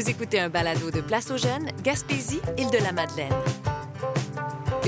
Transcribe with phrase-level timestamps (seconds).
[0.00, 3.34] Vous écoutez un balado de Place aux Jeunes, Gaspésie, île de la Madeleine.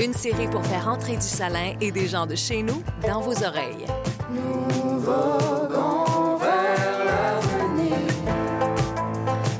[0.01, 3.43] Une série pour faire entrer du salin et des gens de chez nous dans vos
[3.43, 3.85] oreilles.
[4.31, 7.99] Nous voguons vers l'avenir.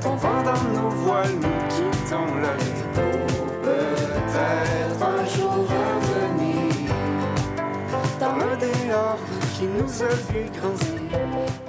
[0.02, 2.82] Tombant dans nos voiles, nous quittons la vie
[3.62, 6.90] peut-être un jour revenir
[8.18, 9.20] dans dehors
[9.56, 10.93] qui nous a vu grandir.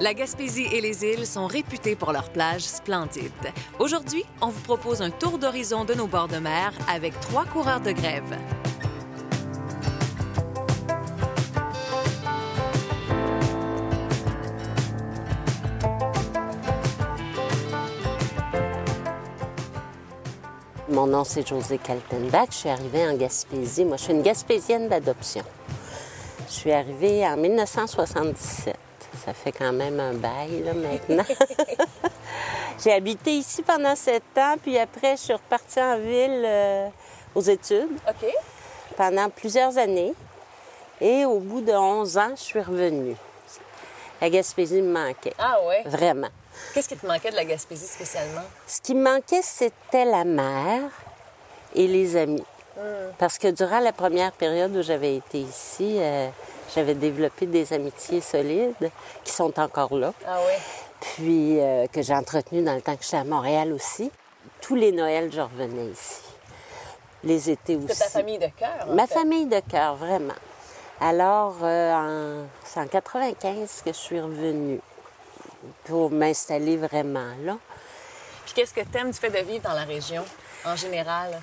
[0.06, 3.32] La Gaspésie et les îles sont réputées pour leurs plages splendides.
[3.80, 7.82] Aujourd'hui, on vous propose un tour d'horizon de nos bords de mer avec trois coureurs
[7.82, 8.38] de grève.
[20.88, 22.50] Mon nom, c'est José Kaltenbach.
[22.52, 23.86] Je suis arrivée en Gaspésie.
[23.86, 25.42] Moi, je suis une Gaspésienne d'adoption.
[26.48, 28.85] Je suis arrivée en 1977.
[29.26, 31.26] Ça fait quand même un bail, là, maintenant.
[32.84, 36.88] J'ai habité ici pendant sept ans, puis après, je suis repartie en ville euh,
[37.34, 38.30] aux études OK.
[38.96, 40.14] pendant plusieurs années.
[41.02, 43.16] Et au bout de 11 ans, je suis revenue.
[44.22, 45.34] La Gaspésie me manquait.
[45.40, 45.84] Ah ouais?
[45.86, 46.30] Vraiment.
[46.74, 48.44] Qu'est-ce qui te manquait de la Gaspésie spécialement?
[48.68, 50.84] Ce qui me manquait, c'était la mer
[51.74, 52.46] et les amis.
[53.18, 56.28] Parce que durant la première période où j'avais été ici, euh,
[56.74, 58.92] j'avais développé des amitiés solides
[59.24, 60.14] qui sont encore là.
[60.28, 60.60] Ah ouais?
[61.00, 64.12] Puis euh, que j'ai entretenu dans le temps que j'étais à Montréal aussi.
[64.62, 66.22] Tous les Noëls, je revenais ici.
[67.24, 67.88] Les étés aussi.
[67.90, 68.88] C'est ta famille de cœur.
[68.90, 69.16] Ma fait.
[69.16, 70.34] famille de cœur, vraiment.
[71.00, 72.48] Alors, euh, en...
[72.64, 74.80] c'est en 95 que je suis revenue
[75.86, 77.58] pour m'installer vraiment là.
[78.46, 80.24] Puis qu'est-ce que t'aimes du fait de vivre dans la région
[80.66, 81.42] en général?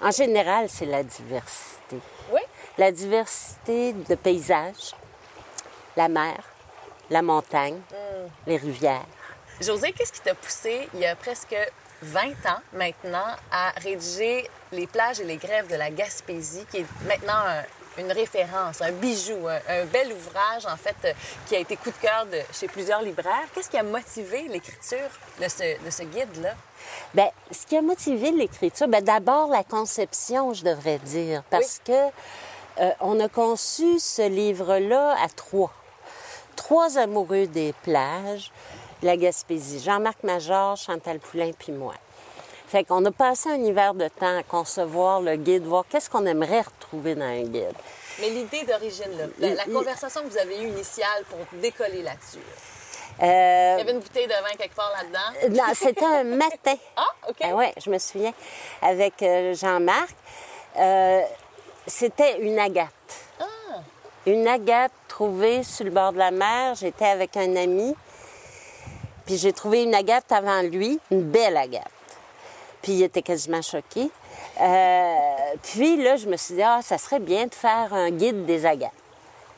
[0.00, 1.98] En général, c'est la diversité.
[2.32, 2.40] Oui.
[2.78, 4.94] La diversité de paysages,
[5.96, 6.42] la mer,
[7.10, 8.28] la montagne, Mm.
[8.46, 9.06] les rivières.
[9.60, 11.54] José, qu'est-ce qui t'a poussé il y a presque
[12.04, 16.86] 20 ans maintenant à rédiger les plages et les grèves de la Gaspésie, qui est
[17.06, 17.62] maintenant un-
[17.96, 21.12] une référence, un bijou, un, un bel ouvrage en fait euh,
[21.46, 23.46] qui a été coup de cœur de, chez plusieurs libraires.
[23.54, 25.08] Qu'est-ce qui a motivé l'écriture
[25.40, 26.54] de ce, de ce guide-là?
[27.14, 31.92] Bien, ce qui a motivé l'écriture, bien, d'abord la conception, je devrais dire, parce que
[32.80, 35.72] euh, on a conçu ce livre-là à trois.
[36.56, 38.50] Trois amoureux des plages,
[39.02, 39.80] la Gaspésie.
[39.80, 41.94] Jean-Marc Major, Chantal Poulain, puis moi.
[42.68, 46.26] Fait qu'on a passé un hiver de temps à concevoir le guide, voir qu'est-ce qu'on
[46.26, 47.74] aimerait retrouver dans un guide.
[48.20, 52.74] Mais l'idée d'origine, la, conversation que vous avez eue initiale pour décoller là-dessus, là.
[53.22, 55.56] Euh, il y avait une bouteille de vin quelque part là-dedans.
[55.56, 56.74] non, c'était un matin.
[56.96, 57.36] Ah, OK.
[57.42, 58.32] Ah ouais, je me souviens.
[58.82, 60.14] Avec euh, Jean-Marc.
[60.76, 61.22] Euh,
[61.86, 62.90] c'était une agate.
[63.38, 63.44] Ah.
[64.26, 66.74] Une agate trouvée sur le bord de la mer.
[66.74, 67.94] J'étais avec un ami.
[69.26, 71.90] Puis j'ai trouvé une agate avant lui, une belle agate.
[72.82, 74.10] Puis il était quasiment choqué.
[74.60, 75.14] Euh,
[75.62, 78.66] puis là, je me suis dit, ah, ça serait bien de faire un guide des
[78.66, 78.92] agates.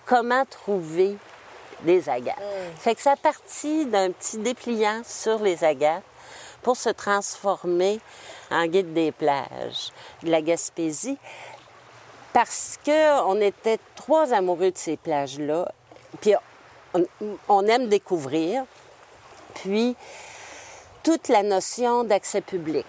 [0.04, 1.16] Comment trouver
[1.82, 2.37] des agates?
[2.78, 6.04] Fait que ça a parti d'un petit dépliant sur les agates
[6.62, 8.00] pour se transformer
[8.50, 9.91] en guide des plages
[10.22, 11.19] de la Gaspésie
[12.33, 15.72] parce que on était trois amoureux de ces plages-là.
[16.21, 16.34] Puis
[16.94, 17.06] on,
[17.48, 18.65] on aime découvrir.
[19.62, 19.97] Puis
[21.03, 22.87] toute la notion d'accès public.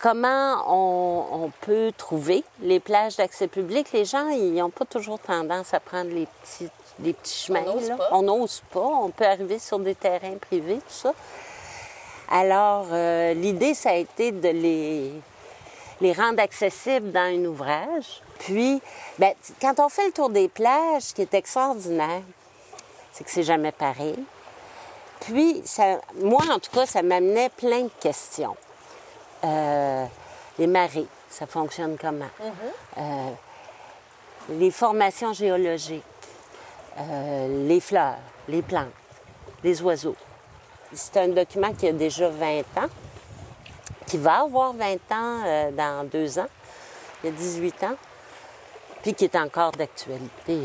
[0.00, 3.92] Comment on, on peut trouver les plages d'accès public?
[3.92, 6.68] Les gens, ils n'ont pas toujours tendance à prendre les petits,
[6.98, 7.64] les petits chemins.
[8.10, 8.80] On n'ose pas.
[8.80, 11.12] On peut arriver sur des terrains privés, tout ça.
[12.28, 15.12] Alors, euh, l'idée, ça a été de les,
[16.00, 18.22] les rendre accessibles dans un ouvrage.
[18.40, 18.80] Puis,
[19.18, 22.22] ben, quand on fait le tour des plages, ce qui est extraordinaire,
[23.12, 24.16] c'est que c'est jamais pareil.
[25.24, 28.56] Puis, ça, moi, en tout cas, ça m'amenait plein de questions.
[29.44, 30.04] Euh,
[30.58, 32.28] les marées, ça fonctionne comment?
[32.98, 33.30] Euh,
[34.50, 36.02] les formations géologiques,
[36.98, 38.18] euh, les fleurs,
[38.48, 38.86] les plantes,
[39.64, 40.16] les oiseaux.
[40.92, 42.88] C'est un document qui a déjà 20 ans,
[44.06, 46.48] qui va avoir 20 ans dans deux ans.
[47.22, 47.94] Il y a 18 ans,
[49.02, 50.58] puis qui est encore d'actualité.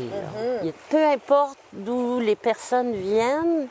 [0.64, 3.68] Il- Peu importe d'où les personnes viennent,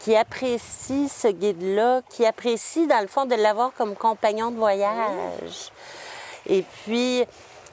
[0.00, 5.72] qui apprécient ce guide-là, qui apprécient, dans le fond, de l'avoir comme compagnon de voyage.
[6.46, 7.24] Et puis,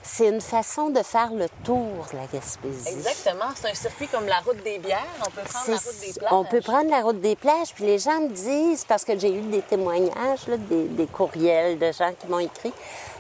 [0.04, 2.90] c'est une façon de faire le tour de la Gaspésie.
[2.90, 3.46] Exactement.
[3.56, 5.06] C'est un circuit comme la route des bières.
[5.20, 6.32] On peut prendre la route des plages.
[6.32, 9.34] On peut prendre la route des plages, puis les gens me disent, parce que j'ai
[9.34, 12.74] eu des témoignages, là, des, des courriels de gens qui m'ont écrit,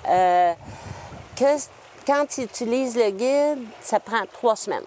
[0.07, 0.53] euh,
[1.35, 1.57] que
[2.07, 4.85] quand ils utilisent le guide, ça prend trois semaines.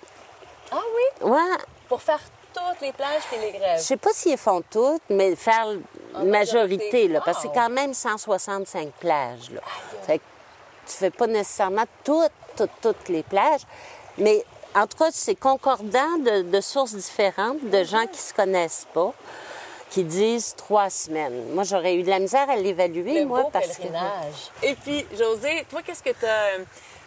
[0.73, 0.81] Ah
[1.23, 1.31] oui?
[1.31, 1.59] Ouais,
[1.89, 2.21] Pour faire
[2.55, 3.79] toutes les plages et les grèves.
[3.79, 5.67] je sais pas s'ils font toutes, mais faire
[6.21, 9.51] une majorité, là, parce que c'est quand même 165 plages.
[9.51, 9.61] Là.
[10.07, 10.25] Fait que
[10.87, 13.63] tu fais pas nécessairement toutes, toutes, toutes les plages,
[14.19, 18.87] mais en tout cas, c'est concordant de, de sources différentes, de gens qui se connaissent
[18.93, 19.13] pas,
[19.91, 21.53] qui disent trois semaines.
[21.55, 24.51] Moi, j'aurais eu de la misère à l'évaluer, moi, beau parce pèlerinage.
[24.63, 26.59] Et puis, José, toi, qu'est-ce que tu as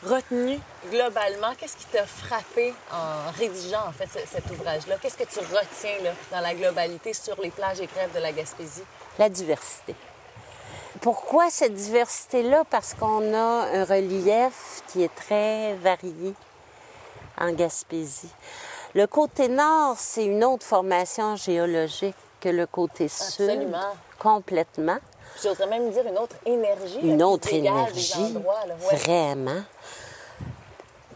[0.03, 0.59] retenu
[0.89, 1.53] globalement?
[1.57, 4.95] Qu'est-ce qui t'a frappé en rédigeant, en fait, ce- cet ouvrage-là?
[5.01, 8.31] Qu'est-ce que tu retiens, là, dans la globalité sur les plages et grèves de la
[8.31, 8.83] Gaspésie?
[9.19, 9.95] la diversité.
[11.01, 12.63] Pourquoi cette diversité-là?
[12.69, 13.37] Parce qu'on a
[13.71, 16.33] un relief qui est très varié
[17.39, 18.29] en Gaspésie.
[18.95, 23.49] Le côté nord, c'est une autre formation géologique que le côté sud.
[23.49, 23.95] Absolument.
[24.19, 24.97] Complètement.
[25.43, 26.99] J'oserais même dire une autre énergie.
[27.03, 28.13] Une autre énergie.
[28.35, 28.95] Ouais.
[28.97, 29.61] Vraiment.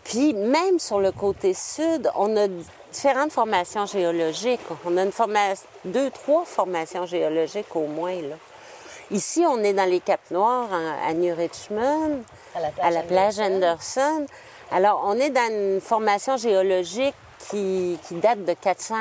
[0.03, 2.47] Puis même sur le côté sud, on a
[2.91, 4.59] différentes formations géologiques.
[4.85, 8.15] On a une formation, deux, trois formations géologiques au moins.
[8.21, 8.35] Là.
[9.12, 12.21] Ici, on est dans les Caps Noirs, en- à New Richmond,
[12.56, 13.56] À la plage à la plage Anderson.
[13.56, 14.25] Anderson.
[14.71, 17.15] Alors, on est dans une formation géologique
[17.50, 18.95] qui, qui date de 400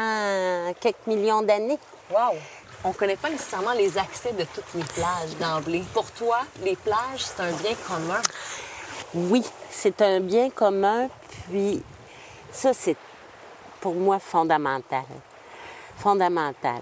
[0.81, 1.78] quelques millions d'années.
[2.11, 2.37] Wow!
[2.82, 5.84] On ne connaît pas nécessairement les accès de toutes les plages d'emblée.
[5.92, 8.22] Pour toi, les plages, c'est un bien commun.
[9.12, 11.08] Oui, c'est un bien commun,
[11.50, 11.82] puis
[12.50, 12.96] ça, c'est
[13.80, 15.04] pour moi fondamental.
[15.98, 16.80] Fondamental.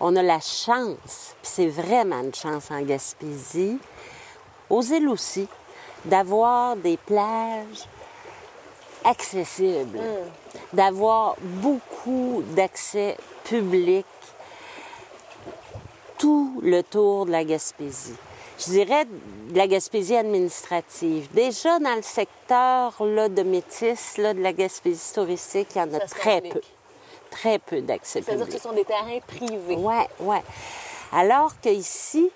[0.00, 3.78] On a la chance, puis c'est vraiment une chance en Gaspésie,
[4.68, 5.48] aux îles aussi,
[6.04, 7.86] d'avoir des plages
[9.04, 10.00] accessibles,
[10.72, 14.04] d'avoir beaucoup d'accès public
[16.22, 18.14] tout le tour de la Gaspésie.
[18.56, 21.28] Je dirais de la Gaspésie administrative.
[21.34, 25.92] Déjà dans le secteur là, de métis, là, de la Gaspésie touristique, il y en
[25.92, 26.60] a très peu.
[27.28, 28.56] Très peu d'accès C'est-à-dire public.
[28.56, 29.74] que ce sont des terrains privés.
[29.76, 30.36] Oui, oui.
[31.12, 32.30] Alors qu'ici,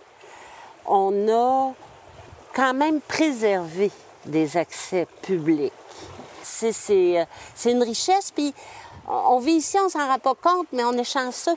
[0.84, 1.72] on a
[2.54, 3.92] quand même préservé
[4.24, 5.72] des accès publics.
[6.42, 6.72] C'est,
[7.20, 7.24] euh,
[7.54, 8.52] c'est une richesse, puis
[9.06, 11.54] on on vit ici, on s'en rend pas compte, mais on est chanceux.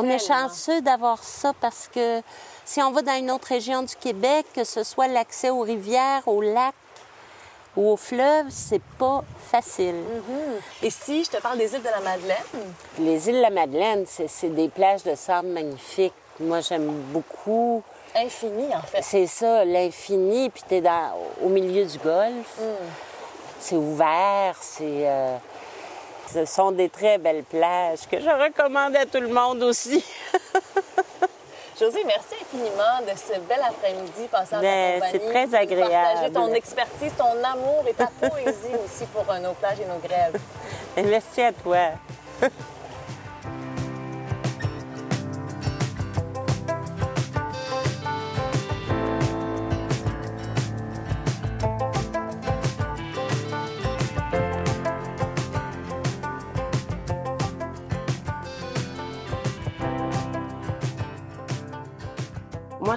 [0.00, 2.22] On est chanceux d'avoir ça parce que
[2.64, 6.22] si on va dans une autre région du Québec, que ce soit l'accès aux rivières,
[6.26, 6.72] aux lacs
[7.76, 9.96] ou aux fleuves, c'est pas facile.
[10.84, 12.36] Et si je te parle des îles de la Madeleine,
[13.00, 16.14] Les îles de la Madeleine, c'est, des plages de sable magnifiques.
[16.38, 17.82] Moi, j'aime beaucoup.
[18.14, 19.02] infini en fait.
[19.02, 21.10] C'est ça, l'infini, puis t'es dans,
[21.42, 22.60] au milieu du golfe.
[23.58, 25.08] C'est ouvert, c'est...
[25.08, 25.36] euh,
[26.32, 30.04] ce sont des très belles plages que je recommande à tout le monde aussi.
[31.78, 35.46] José, merci infiniment de ce bel après-midi passé en Ben, ta c'est compagnie.
[35.48, 35.92] très agréable.
[35.92, 39.98] Partager ton expertise, ton amour et ta poésie aussi pour euh, nos plages et nos
[39.98, 40.40] grèves.
[40.96, 41.78] Et merci à toi.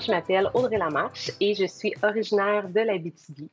[0.02, 3.50] Je m'appelle Audrey Lamarche et je suis originaire de la BTB.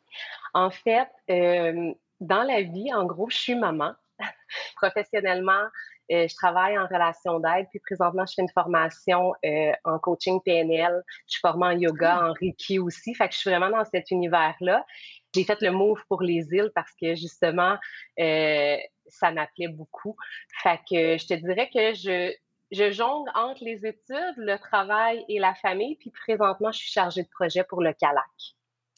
[0.55, 3.93] En fait, euh, dans la vie, en gros, je suis maman.
[4.77, 5.65] Professionnellement,
[6.11, 10.41] euh, je travaille en relation d'aide, puis présentement, je fais une formation euh, en coaching
[10.43, 11.03] PNL.
[11.27, 13.15] Je suis formée en yoga, en Reiki aussi.
[13.15, 14.87] Fait que je suis vraiment dans cet univers-là.
[15.35, 17.77] J'ai fait le move pour les îles parce que justement,
[18.17, 20.17] ça m'appelait beaucoup.
[20.63, 22.33] Fait que je te dirais que je,
[22.71, 25.97] je jongle entre les études, le travail et la famille.
[25.97, 28.25] Puis présentement, je suis chargée de projet pour le CALAC.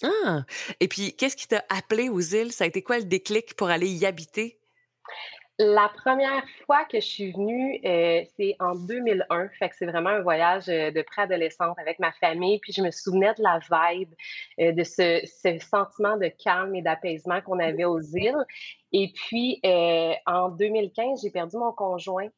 [0.02, 0.44] Ah!
[0.80, 2.52] Et puis, qu'est-ce qui t'a appelé aux îles?
[2.52, 4.58] Ça a été quoi le déclic pour aller y habiter?
[5.62, 9.50] La première fois que je suis venue, euh, c'est en 2001.
[9.58, 12.58] Fait que c'est vraiment un voyage euh, de préadolescente avec ma famille.
[12.60, 14.08] Puis je me souvenais de la vibe,
[14.58, 18.42] euh, de ce, ce sentiment de calme et d'apaisement qu'on avait aux îles.
[18.92, 22.28] Et puis, euh, en 2015, j'ai perdu mon conjoint.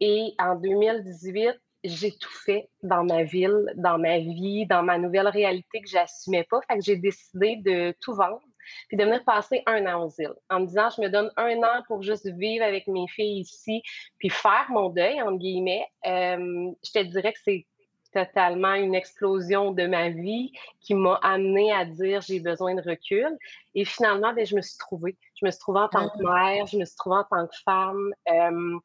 [0.00, 5.28] Et en 2018, j'ai tout fait dans ma ville, dans ma vie, dans ma nouvelle
[5.28, 6.60] réalité que j'assumais pas.
[6.66, 8.40] Fait que j'ai décidé de tout vendre
[8.88, 11.58] puis de venir passer un an aux îles en me disant je me donne un
[11.58, 13.82] an pour juste vivre avec mes filles ici
[14.18, 15.86] puis faire mon deuil entre guillemets.
[16.06, 17.66] Euh, je te dirais que c'est
[18.12, 23.36] totalement une explosion de ma vie qui m'a amené à dire j'ai besoin de recul.
[23.74, 25.16] Et finalement ben, je me suis trouvée.
[25.34, 27.56] Je me suis trouvée en tant que mère je me suis trouvée en tant que
[27.64, 28.14] femme.
[28.30, 28.78] Euh,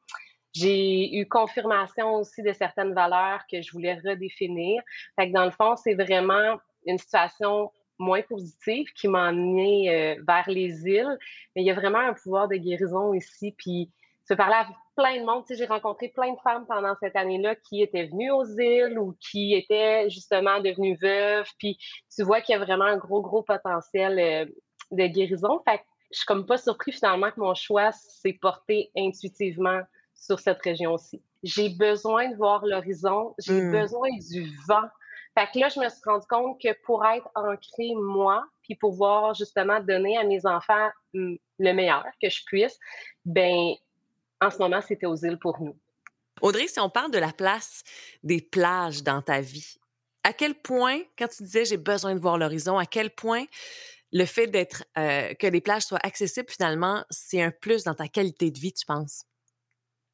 [0.54, 4.82] j'ai eu confirmation aussi de certaines valeurs que je voulais redéfinir.
[5.16, 10.50] Fait dans le fond, c'est vraiment une situation moins positive qui m'a emmenée euh, vers
[10.50, 11.18] les îles.
[11.56, 13.54] Mais il y a vraiment un pouvoir de guérison ici.
[13.58, 13.92] Puis
[14.28, 15.44] tu parlais à plein de monde.
[15.50, 19.54] J'ai rencontré plein de femmes pendant cette année-là qui étaient venues aux îles ou qui
[19.54, 21.50] étaient justement devenues veuves.
[21.58, 21.78] Puis
[22.16, 24.46] tu vois qu'il y a vraiment un gros, gros potentiel euh,
[24.92, 25.62] de guérison.
[25.68, 29.82] Fait que je suis comme pas surpris finalement que mon choix s'est porté intuitivement
[30.20, 31.22] sur cette région-ci.
[31.44, 33.72] J'ai besoin de voir l'horizon, j'ai Mm.
[33.72, 34.88] besoin du vent.
[35.38, 39.34] Fait que là, je me suis rendu compte que pour être ancrée, moi, puis pouvoir
[39.36, 42.78] justement donner à mes enfants mm, le meilleur que je puisse,
[43.26, 43.74] ben
[44.42, 45.76] en ce moment, c'était aux îles pour nous.
[46.42, 47.84] Audrey, si on parle de la place
[48.24, 49.78] des plages dans ta vie,
[50.24, 53.46] à quel point, quand tu disais j'ai besoin de voir l'horizon, à quel point
[54.12, 58.08] le fait d'être euh, que les plages soient accessibles finalement, c'est un plus dans ta
[58.08, 59.24] qualité de vie, tu penses?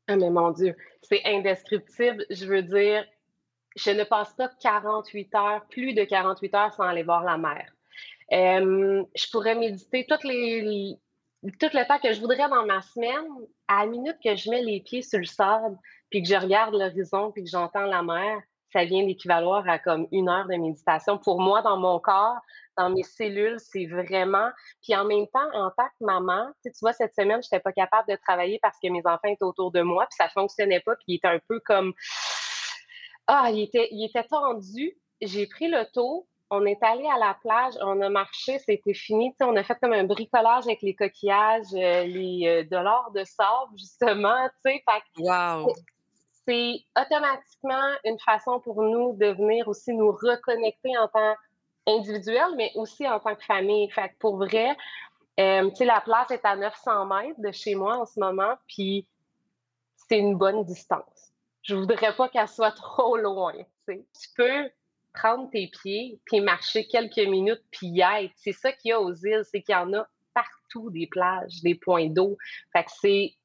[0.07, 2.25] Ah, mais mon Dieu, c'est indescriptible.
[2.29, 3.05] Je veux dire,
[3.75, 7.71] je ne passe pas 48 heures, plus de 48 heures sans aller voir la mer.
[8.31, 10.97] Je pourrais méditer toutes les,
[11.59, 13.25] tout le temps que je voudrais dans ma semaine.
[13.67, 15.77] À la minute que je mets les pieds sur le sable,
[16.09, 18.41] puis que je regarde l'horizon, puis que j'entends la mer,
[18.75, 21.17] ça vient d'équivaloir à comme une heure de méditation.
[21.17, 22.35] Pour moi, dans mon corps,
[22.77, 24.49] dans mes cellules, c'est vraiment.
[24.83, 27.71] Puis en même temps, en tant que maman, tu, vois, cette semaine, je n'étais pas
[27.71, 30.81] capable de travailler parce que mes enfants étaient autour de moi, puis ça ne fonctionnait
[30.81, 31.93] pas, puis il était un peu comme.
[33.27, 34.91] Ah, il était, il était tendu.
[35.21, 36.27] J'ai pris le taux.
[36.51, 39.31] On est allé à la plage, on a marché, c'était fini.
[39.31, 43.09] Tu sais, on a fait comme un bricolage avec les coquillages, euh, les euh, dollars
[43.15, 44.47] de sable, justement.
[44.61, 44.83] Fait
[45.17, 45.73] Wow!
[46.47, 51.35] C'est automatiquement une façon pour nous de venir aussi nous reconnecter en tant
[51.87, 53.89] individuel, mais aussi en tant que famille.
[53.91, 54.75] Fait que pour vrai,
[55.39, 59.07] euh, la place est à 900 mètres de chez moi en ce moment, puis
[59.95, 61.33] c'est une bonne distance.
[61.63, 63.53] Je voudrais pas qu'elle soit trop loin.
[63.87, 64.69] tu peux
[65.13, 68.33] prendre tes pieds, puis marcher quelques minutes, puis y être.
[68.35, 71.61] C'est ça qu'il y a aux îles, c'est qu'il y en a partout des plages,
[71.63, 72.37] des points d'eau.
[72.73, 73.35] Fait que c'est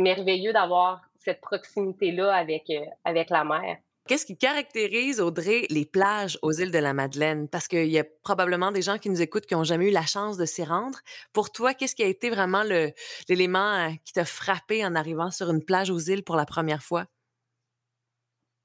[0.00, 3.78] merveilleux d'avoir cette proximité-là avec, euh, avec la mer.
[4.06, 7.48] Qu'est-ce qui caractérise, Audrey, les plages aux îles de la Madeleine?
[7.48, 10.04] Parce qu'il y a probablement des gens qui nous écoutent qui n'ont jamais eu la
[10.04, 10.98] chance de s'y rendre.
[11.32, 15.50] Pour toi, qu'est-ce qui a été vraiment l'élément euh, qui t'a frappé en arrivant sur
[15.50, 17.06] une plage aux îles pour la première fois?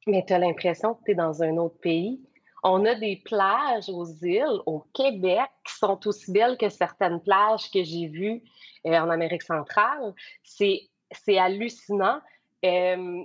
[0.08, 2.20] Mais tu as l'impression que tu es dans un autre pays.
[2.63, 7.72] On a des plages aux îles, au Québec, qui sont aussi belles que certaines plages
[7.72, 8.42] que j'ai vues
[8.86, 10.13] euh, en Amérique centrale.
[10.44, 12.20] C'est hallucinant.
[12.66, 13.24] Euh,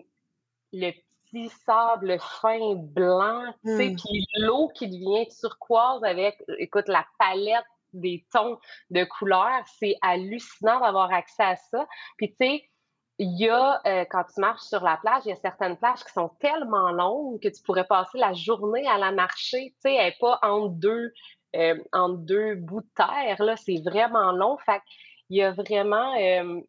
[0.72, 0.90] le
[1.30, 3.96] petit sable fin blanc, Mm.
[3.96, 8.58] puis l'eau qui devient turquoise avec, écoute, la palette des tons
[8.90, 11.86] de couleurs, c'est hallucinant d'avoir accès à ça.
[12.16, 12.70] Puis tu sais,
[13.18, 16.02] il y a, euh, quand tu marches sur la plage, il y a certaines plages
[16.04, 19.70] qui sont tellement longues que tu pourrais passer la journée à la marcher.
[19.76, 21.12] Tu sais, elle n'est pas entre deux,
[21.54, 23.40] euh, entre deux bouts de terre.
[23.40, 24.58] Là, c'est vraiment long.
[24.58, 24.80] Fait
[25.28, 26.60] qu'il y a vraiment euh,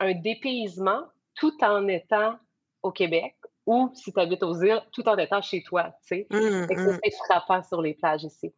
[0.00, 1.02] un dépaysement
[1.36, 2.38] tout en étant
[2.82, 5.92] au Québec ou si tu habites aux îles, tout en étant chez toi.
[6.06, 6.26] Tu sais.
[6.30, 6.92] Mm, mm.
[6.92, 8.54] ça, c'est frappant sur les plages ici.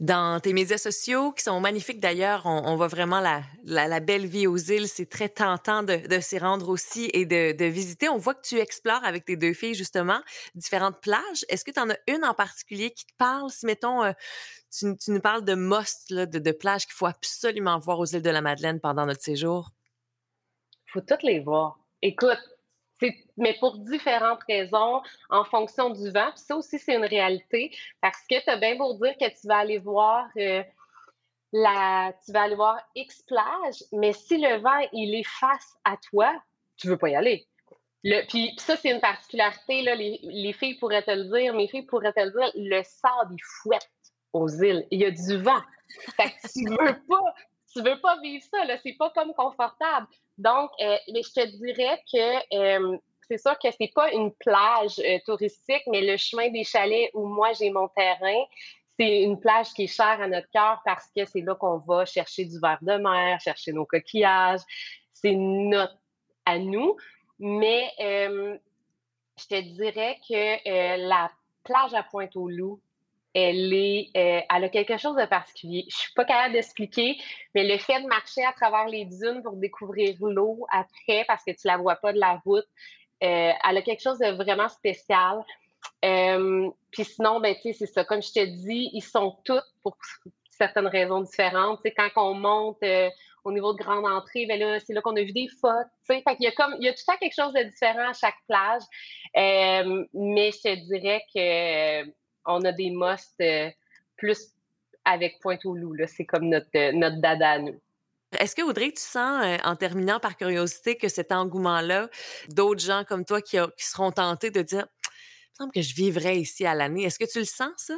[0.00, 4.00] Dans tes médias sociaux, qui sont magnifiques d'ailleurs, on, on voit vraiment la, la, la
[4.00, 4.88] belle vie aux îles.
[4.88, 8.08] C'est très tentant de, de s'y rendre aussi et de, de visiter.
[8.08, 10.20] On voit que tu explores avec tes deux filles, justement,
[10.56, 11.44] différentes plages.
[11.48, 13.50] Est-ce que tu en as une en particulier qui te parle?
[13.50, 14.12] Si, mettons, euh,
[14.76, 18.06] tu, tu nous parles de must, là, de, de plages qu'il faut absolument voir aux
[18.06, 19.70] îles de la Madeleine pendant notre séjour.
[20.86, 21.81] faut toutes les voir.
[22.02, 22.38] Écoute,
[23.36, 26.30] mais pour différentes raisons, en fonction du vent.
[26.32, 27.74] Puis ça aussi, c'est une réalité.
[28.00, 30.62] Parce que tu as bien beau dire que tu vas aller voir euh,
[31.52, 35.96] la, tu vas aller voir X plage, mais si le vent il est face à
[36.10, 36.32] toi,
[36.76, 37.46] tu veux pas y aller.
[38.04, 41.68] Le, puis, ça, c'est une particularité, là, les, les filles pourraient te le dire, mes
[41.68, 43.88] filles pourraient te le dire, le sable, il fouette
[44.32, 44.86] aux îles.
[44.90, 45.60] Il y a du vent.
[46.16, 47.31] Fait que tu veux pas,
[47.72, 50.06] tu veux pas vivre ça, là, c'est pas comme confortable.
[50.38, 52.98] Donc, euh, mais je te dirais que euh,
[53.28, 57.26] c'est sûr que c'est pas une plage euh, touristique, mais le chemin des chalets où
[57.26, 58.44] moi j'ai mon terrain,
[58.98, 62.04] c'est une plage qui est chère à notre cœur parce que c'est là qu'on va
[62.04, 64.60] chercher du verre de mer, chercher nos coquillages.
[65.12, 65.96] C'est notre
[66.44, 66.96] à nous.
[67.38, 71.30] Mais je te dirais que la
[71.64, 72.80] plage à Pointe-aux-Loups,
[73.34, 75.84] elle est, euh, elle a quelque chose de particulier.
[75.88, 77.16] Je suis pas capable d'expliquer,
[77.54, 81.52] mais le fait de marcher à travers les dunes pour découvrir l'eau après, parce que
[81.52, 82.66] tu la vois pas de la route,
[83.22, 85.42] euh, elle a quelque chose de vraiment spécial.
[86.04, 88.04] Euh, Puis sinon, ben, tu sais, c'est ça.
[88.04, 89.96] Comme je te dis, ils sont tous pour
[90.50, 91.80] certaines raisons différentes.
[91.82, 92.84] Tu sais, quand on monte
[93.44, 95.86] au niveau de grande entrée, ben là, c'est là qu'on a vu des photos.
[96.06, 98.10] Fait qu'il y a comme, il y a tout le temps quelque chose de différent
[98.10, 98.82] à chaque plage.
[99.34, 102.12] Mais je te dirais que
[102.46, 103.70] on a des musts euh,
[104.16, 104.52] plus
[105.04, 105.94] avec Pointe-aux-Loups.
[105.94, 106.06] là.
[106.06, 107.80] C'est comme notre, euh, notre dada à nous.
[108.38, 112.08] Est-ce que Audrey, tu sens, euh, en terminant par curiosité, que cet engouement-là,
[112.48, 115.94] d'autres gens comme toi qui, qui seront tentés de dire, il me semble que je
[115.94, 117.04] vivrais ici à l'année.
[117.04, 117.94] Est-ce que tu le sens, ça?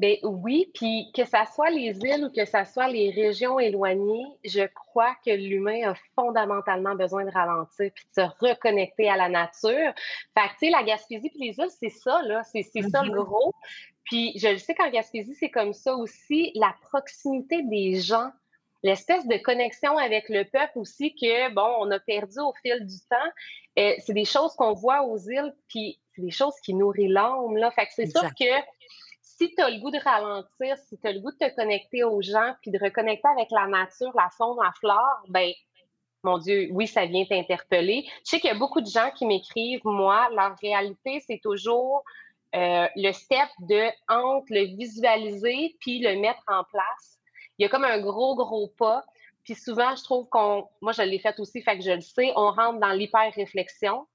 [0.00, 4.24] Ben oui, puis que ça soit les îles ou que ça soit les régions éloignées,
[4.46, 9.28] je crois que l'humain a fondamentalement besoin de ralentir puis de se reconnecter à la
[9.28, 9.92] nature.
[10.32, 13.10] Fait que, tu sais, la Gaspésie puis les îles, c'est ça, là, c'est ça le
[13.10, 13.24] mm-hmm.
[13.24, 13.52] gros.
[14.04, 18.30] Puis je le sais qu'en Gaspésie, c'est comme ça aussi, la proximité des gens,
[18.82, 23.00] l'espèce de connexion avec le peuple aussi que, bon, on a perdu au fil du
[23.10, 23.30] temps.
[23.78, 27.58] Euh, c'est des choses qu'on voit aux îles, puis c'est des choses qui nourrissent l'âme,
[27.58, 27.70] là.
[27.70, 28.79] Fait que c'est sûr que
[29.40, 32.04] si tu as le goût de ralentir, si tu as le goût de te connecter
[32.04, 35.50] aux gens, puis de reconnecter avec la nature, la faune, la flore, ben
[36.22, 38.04] mon Dieu, oui, ça vient t'interpeller.
[38.26, 42.04] Je sais qu'il y a beaucoup de gens qui m'écrivent, moi, leur réalité, c'est toujours
[42.54, 47.18] euh, le step de entre le visualiser puis le mettre en place.
[47.56, 49.06] Il y a comme un gros, gros pas.
[49.44, 52.30] Puis souvent, je trouve qu'on, moi, je l'ai fait aussi, fait que je le sais,
[52.36, 54.06] on rentre dans l'hyper-réflexion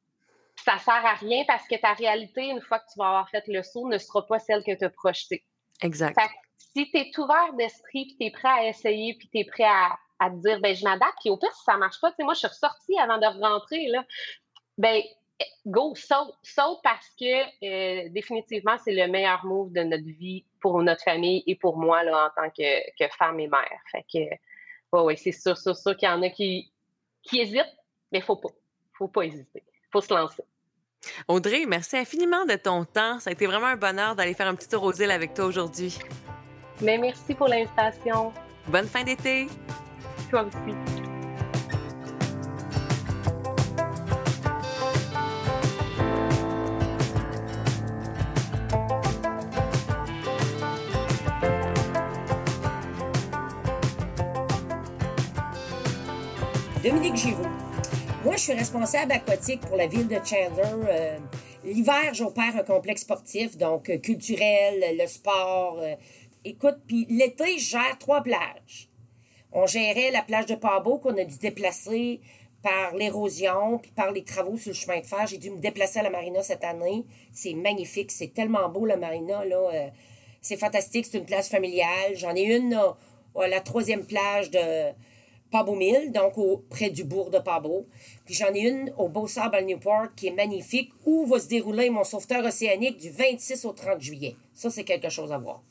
[0.64, 3.44] ça sert à rien parce que ta réalité, une fois que tu vas avoir fait
[3.48, 5.44] le saut, ne sera pas celle que tu as projetée.
[5.82, 6.18] Exact.
[6.58, 9.66] si tu es ouvert d'esprit, puis tu es prêt à essayer, puis tu es prêt
[9.66, 12.24] à, te dire, ben je m'adapte, puis au pire, si ça marche pas, tu sais,
[12.24, 14.06] moi, je suis ressortie avant de rentrer, là,
[14.78, 15.02] ben
[15.66, 20.82] go, saute, saute parce que euh, définitivement, c'est le meilleur move de notre vie pour
[20.82, 23.80] notre famille et pour moi, là, en tant que, femme et mère.
[23.92, 24.20] Fait que,
[24.94, 26.72] ouais, ouais, c'est sûr, sûr, sûr qu'il y en a qui,
[27.24, 27.78] qui hésitent,
[28.12, 28.50] mais faut pas.
[28.94, 29.64] Faut pas hésiter.
[29.96, 30.44] Faut se lancer.
[31.30, 33.18] Audrey, merci infiniment de ton temps.
[33.22, 35.46] Ça a été vraiment un bonheur d'aller faire un petit tour aux îles avec toi
[35.46, 35.98] aujourd'hui.
[36.82, 38.34] Mais merci pour l'invitation.
[38.68, 39.48] Bonne fin d'été.
[40.30, 40.76] Toi aussi.
[56.84, 57.65] Dominique Giroux.
[58.26, 60.88] Moi, je suis responsable aquatique pour la ville de Chandler.
[60.90, 61.20] Euh,
[61.64, 65.78] l'hiver, j'opère un complexe sportif, donc euh, culturel, le sport.
[65.80, 65.94] Euh.
[66.44, 68.90] écoute, puis l'été, je gère trois plages.
[69.52, 72.20] On gérait la plage de Pabo qu'on a dû déplacer
[72.64, 75.28] par l'érosion, puis par les travaux sur le chemin de fer.
[75.28, 77.06] J'ai dû me déplacer à la marina cette année.
[77.32, 79.92] C'est magnifique, c'est tellement beau la marina, là.
[80.42, 82.16] c'est fantastique, c'est une plage familiale.
[82.16, 84.94] J'en ai une à la troisième plage de
[86.12, 86.36] Donc
[86.70, 87.86] près du bourg de Pabo.
[88.26, 91.90] Puis j'en ai une au Beau-Sable à Newport qui est magnifique, où va se dérouler
[91.90, 94.36] mon sauveteur océanique du 26 au 30 juillet.
[94.54, 95.62] Ça, c'est quelque chose à voir.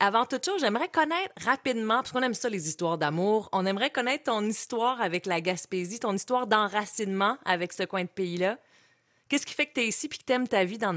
[0.00, 3.90] Avant toute chose, j'aimerais connaître rapidement, parce qu'on aime ça, les histoires d'amour, on aimerait
[3.90, 8.58] connaître ton histoire avec la Gaspésie, ton histoire d'enracinement avec ce coin de pays-là.
[9.28, 10.96] Qu'est-ce qui fait que tu es ici puis que tu aimes ta vie dans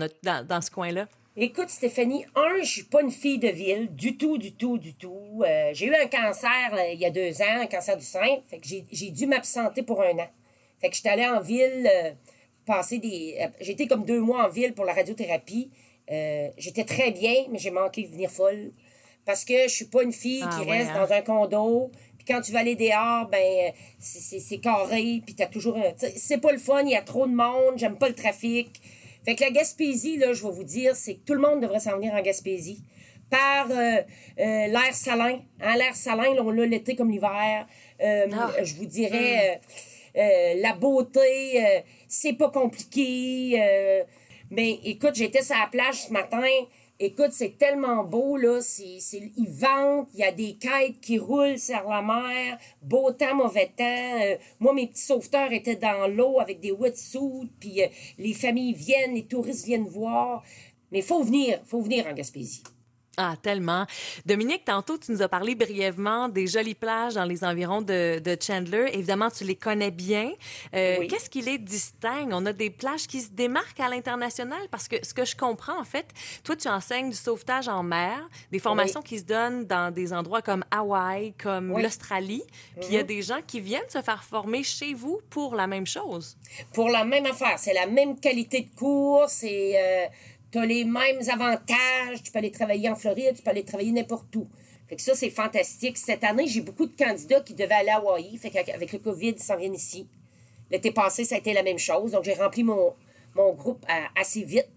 [0.62, 1.08] ce coin-là?
[1.38, 4.94] Écoute, Stéphanie, un, je suis pas une fille de ville, du tout, du tout, du
[4.94, 5.44] tout.
[5.46, 8.58] Euh, j'ai eu un cancer il y a deux ans, un cancer du sein, fait
[8.58, 10.30] que j'ai dû m'absenter pour un an.
[10.80, 12.12] Fait que j'étais allée en ville, euh,
[12.66, 13.36] passer des...
[13.42, 15.72] Euh, été comme deux mois en ville pour la radiothérapie.
[16.58, 18.72] J'étais très bien, mais j'ai manqué de venir folle.
[19.26, 21.06] Parce que je suis pas une fille ah qui reste hein?
[21.06, 25.78] dans un condo, puis quand tu vas aller dehors, ben c'est carré, puis t'as toujours...
[26.16, 28.80] C'est pas le fun, il y a trop de monde, j'aime pas le trafic.
[29.26, 31.80] Fait que la Gaspésie, là, je vais vous dire, c'est que tout le monde devrait
[31.80, 32.84] s'en venir en Gaspésie.
[33.30, 35.40] Par euh, euh, l'air salin.
[35.60, 37.66] Hein, l'air salin, là, on l'a l'été comme l'hiver.
[38.02, 38.52] Euh, ah.
[38.64, 39.60] Je vous dirais,
[40.16, 40.62] mm.
[40.62, 43.60] la beauté, c'est pas compliqué.
[44.52, 46.44] mais écoute, j'étais sur la plage ce matin.
[46.98, 48.62] Écoute, c'est tellement beau, là.
[48.62, 52.58] C'est, il y a des quêtes qui roulent sur la mer.
[52.82, 54.22] Beau temps, mauvais temps.
[54.22, 58.74] Euh, moi, mes petits sauveteurs étaient dans l'eau avec des wetsuits, puis euh, les familles
[58.74, 60.42] viennent, les touristes viennent voir.
[60.92, 62.64] Mais faut venir, faut venir en Gaspésie.
[63.18, 63.86] Ah, tellement.
[64.26, 68.38] Dominique, tantôt, tu nous as parlé brièvement des jolies plages dans les environs de, de
[68.42, 68.90] Chandler.
[68.94, 70.32] Évidemment, tu les connais bien.
[70.74, 72.30] Euh, Qu'est-ce qui les distingue?
[72.32, 75.80] On a des plages qui se démarquent à l'international parce que ce que je comprends,
[75.80, 76.08] en fait,
[76.44, 80.42] toi, tu enseignes du sauvetage en mer, des formations qui se donnent dans des endroits
[80.42, 82.44] comme Hawaï, comme l'Australie.
[82.80, 83.08] Puis il y a mhm.
[83.08, 86.38] des gens qui viennent se faire former chez vous pour la même chose.
[86.74, 87.58] Pour la même affaire.
[87.58, 89.26] C'est la même qualité de cours.
[89.28, 89.74] C'est...
[89.76, 90.08] Euh
[90.56, 92.24] tu as les mêmes avantages.
[92.24, 94.48] Tu peux aller travailler en Floride, tu peux aller travailler n'importe où.
[94.88, 95.98] Fait que ça, c'est fantastique.
[95.98, 98.38] Cette année, j'ai beaucoup de candidats qui devaient aller à Hawaï.
[98.38, 100.08] Fait qu'avec le COVID, ils s'en viennent ici.
[100.72, 102.12] L'été passé, ça a été la même chose.
[102.12, 102.94] Donc, j'ai rempli mon,
[103.36, 104.70] mon groupe assez vite.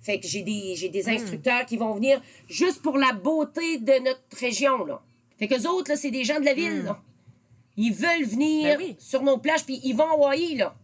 [0.00, 1.10] Fait que j'ai des, j'ai des hmm.
[1.10, 5.02] instructeurs qui vont venir juste pour la beauté de notre région, là.
[5.38, 6.86] Fait que autres, là, c'est des gens de la ville, hmm.
[6.86, 7.02] là.
[7.76, 10.74] Ils veulent venir ben sur nos plages, puis ils vont à Hawaï, là.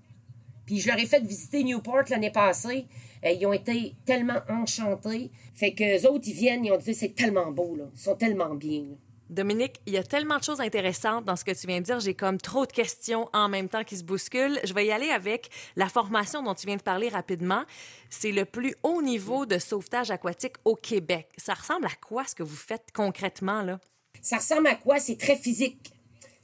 [0.66, 2.86] Puis je leur ai fait visiter Newport l'année passée.
[3.24, 5.30] Euh, ils ont été tellement enchantés.
[5.54, 7.84] Fait que les autres, ils viennent, ils ont dit c'est tellement beau, là.
[7.94, 8.84] Ils sont tellement bien.
[9.30, 12.00] Dominique, il y a tellement de choses intéressantes dans ce que tu viens de dire.
[12.00, 14.58] J'ai comme trop de questions en même temps qui se bousculent.
[14.64, 17.62] Je vais y aller avec la formation dont tu viens de parler rapidement.
[18.10, 21.28] C'est le plus haut niveau de sauvetage aquatique au Québec.
[21.36, 23.78] Ça ressemble à quoi ce que vous faites concrètement là?
[24.20, 24.98] Ça ressemble à quoi?
[24.98, 25.92] C'est très physique.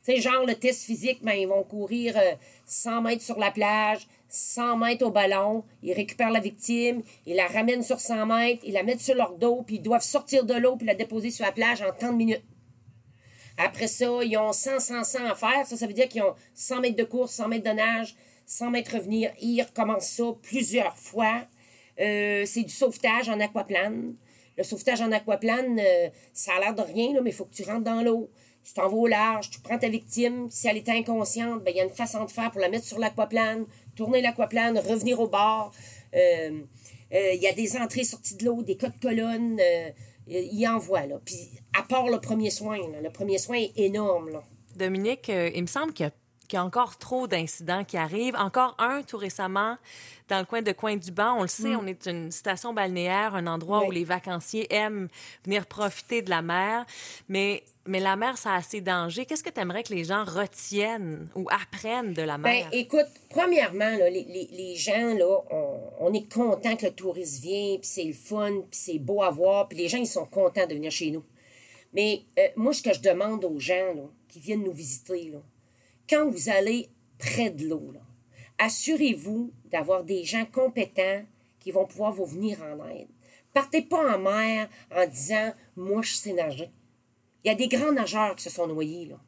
[0.04, 2.34] Tu sais, genre le test physique, ben, ils vont courir euh,
[2.66, 7.46] 100 mètres sur la plage, 100 mètres au ballon, ils récupèrent la victime, ils la
[7.46, 10.54] ramènent sur 100 mètres, ils la mettent sur leur dos, puis ils doivent sortir de
[10.54, 12.44] l'eau puis la déposer sur la plage en 30 minutes.
[13.58, 15.66] Après ça, ils ont 100, 100, 100 à faire.
[15.66, 18.70] Ça, ça veut dire qu'ils ont 100 mètres de course, 100 mètres de nage, 100
[18.70, 19.32] mètres revenir.
[19.40, 21.46] Ils recommencent ça plusieurs fois.
[22.00, 24.14] Euh, c'est du sauvetage en aquaplane.
[24.58, 27.54] Le sauvetage en aquaplane, euh, ça a l'air de rien, là, mais il faut que
[27.54, 28.30] tu rentres dans l'eau.
[28.64, 30.48] Tu t'en vas au large, tu prends ta victime.
[30.50, 32.84] Si elle est inconsciente, ben, il y a une façon de faire pour la mettre
[32.84, 33.64] sur l'aquaplane,
[33.96, 35.72] tourner l'aquaplane, revenir au bord.
[36.14, 36.60] Euh,
[37.12, 39.58] euh, Il y a des entrées sorties de l'eau, des cas de colonne.
[39.60, 39.90] Euh,
[40.28, 41.20] il envoie, là.
[41.24, 44.42] Puis, à part le premier soin, là, le premier soin est énorme, là.
[44.74, 46.12] Dominique, il me semble qu'il y a
[46.46, 48.36] qu'il y a encore trop d'incidents qui arrivent.
[48.36, 49.76] Encore un tout récemment
[50.28, 51.36] dans le coin de Coin du Banc.
[51.38, 53.86] On le sait, on est une station balnéaire, un endroit Oui.
[53.88, 55.08] où les vacanciers aiment
[55.44, 56.84] venir profiter de la mer.
[57.28, 59.24] Mais, mais la mer, ça a ses dangers.
[59.24, 62.68] Qu'est-ce que tu aimerais que les gens retiennent ou apprennent de la mer?
[62.72, 67.40] écoute, premièrement, là, les, les, les gens, là, on, on est content que le touriste
[67.42, 70.26] vienne, puis c'est le fun, puis c'est beau à voir, puis les gens, ils sont
[70.26, 71.22] contents de venir chez nous.
[71.92, 75.38] Mais euh, moi, ce que je demande aux gens là, qui viennent nous visiter, là,
[76.08, 76.88] quand vous allez
[77.18, 77.92] près de l'eau,
[78.58, 81.24] assurez-vous d'avoir des gens compétents
[81.60, 83.08] qui vont pouvoir vous venir en aide.
[83.52, 86.70] Partez pas en mer en disant Moi, je sais nager.
[87.44, 89.20] Il y a des grands nageurs qui se sont noyés, là.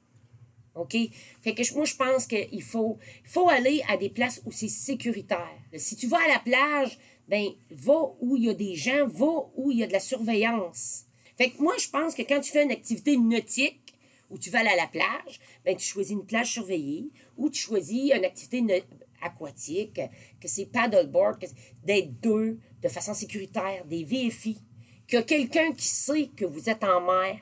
[0.74, 0.96] OK?
[1.40, 5.58] Fait que moi, je pense qu'il faut, faut aller à des places où c'est sécuritaire.
[5.76, 9.50] Si tu vas à la plage, ben, va où il y a des gens, va
[9.56, 11.04] où il y a de la surveillance.
[11.36, 13.87] Fait que moi, je pense que quand tu fais une activité nautique,
[14.30, 17.60] où tu vas aller à la plage, ben, tu choisis une plage surveillée, ou tu
[17.60, 18.84] choisis une activité
[19.22, 20.00] aquatique,
[20.40, 21.44] que c'est paddleboard,
[21.84, 24.58] d'être deux, de façon sécuritaire, des VFI,
[25.06, 27.40] qu'il y a quelqu'un qui sait que vous êtes en mer,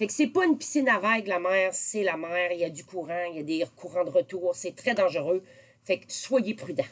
[0.00, 2.52] fait que c'est pas une piscine à vagues, la mer, c'est la mer.
[2.52, 4.52] Il y a du courant, il y a des courants de retour.
[4.54, 5.42] C'est très dangereux.
[5.82, 6.84] Fait que soyez prudents.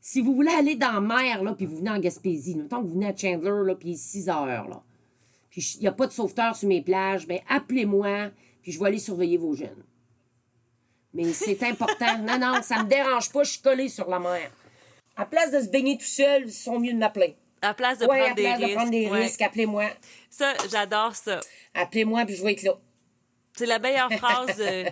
[0.00, 2.86] Si vous voulez aller dans la mer, là, puis vous venez en Gaspésie, mettons que
[2.86, 4.80] vous venez à Chandler, là, puis il est 6 heures, là,
[5.50, 8.30] puis il n'y a pas de sauveteur sur mes plages, ben appelez-moi,
[8.66, 9.84] puis je vais aller surveiller vos jeunes.
[11.14, 12.18] Mais c'est important.
[12.18, 14.50] non, non, ça me dérange pas, je suis collé sur la mer.
[15.14, 17.36] À place de se baigner tout seul, ils sont mieux de m'appeler.
[17.62, 18.68] À place de prendre à des place risques.
[18.70, 19.22] de prendre des ouais.
[19.22, 19.84] risques, appelez-moi.
[20.28, 21.38] Ça, j'adore ça.
[21.74, 22.72] Appelez-moi, puis je vais être là.
[23.56, 24.84] C'est la meilleure phrase de,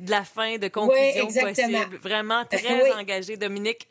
[0.00, 1.98] de la fin, de conclusion possible.
[2.02, 2.90] Vraiment très Oui.
[2.98, 3.88] engagé, Dominique.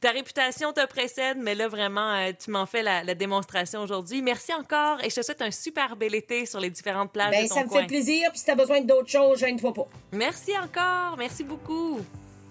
[0.00, 4.22] Ta réputation te précède, mais là, vraiment, euh, tu m'en fais la, la démonstration aujourd'hui.
[4.22, 7.44] Merci encore et je te souhaite un super bel été sur les différentes plages Ben,
[7.44, 7.80] de ton ça me coin.
[7.82, 9.86] fait plaisir, puis si t'as besoin d'autres choses, gêne-toi pas.
[10.12, 11.16] Merci encore.
[11.18, 12.00] Merci beaucoup.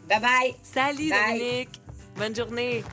[0.07, 0.55] Bye bye.
[0.63, 1.39] Salut, Bye.
[1.39, 1.81] Dominique.
[2.17, 2.83] Bonne journée.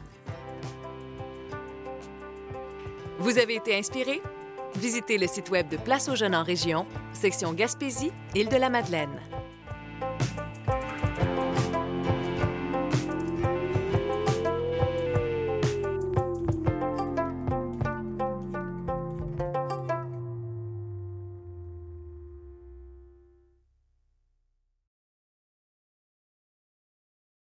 [3.18, 4.21] Vous avez été inspiré?
[4.75, 8.71] Visitez le site web de Place aux jeunes en région, section Gaspésie, île de la
[8.71, 9.21] Madeleine.